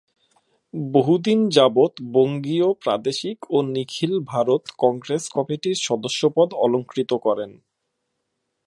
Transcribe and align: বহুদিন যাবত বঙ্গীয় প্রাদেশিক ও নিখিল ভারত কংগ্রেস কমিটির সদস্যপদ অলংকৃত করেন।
বহুদিন 0.93 1.39
যাবত 1.49 1.93
বঙ্গীয় 2.13 2.67
প্রাদেশিক 2.83 3.37
ও 3.49 3.57
নিখিল 3.73 4.13
ভারত 4.25 4.63
কংগ্রেস 4.79 5.23
কমিটির 5.35 5.77
সদস্যপদ 5.87 6.49
অলংকৃত 6.63 7.11
করেন। 7.25 7.51